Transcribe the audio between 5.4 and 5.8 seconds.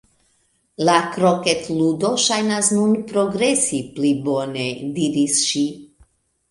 ŝi.